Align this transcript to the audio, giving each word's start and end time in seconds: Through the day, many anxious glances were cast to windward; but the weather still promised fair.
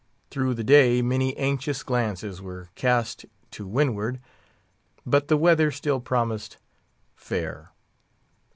Through 0.31 0.55
the 0.55 0.63
day, 0.63 1.03
many 1.03 1.37
anxious 1.37 1.83
glances 1.83 2.41
were 2.41 2.69
cast 2.73 3.27
to 3.51 3.67
windward; 3.67 4.19
but 5.05 5.27
the 5.27 5.37
weather 5.37 5.69
still 5.69 5.99
promised 5.99 6.57
fair. 7.15 7.69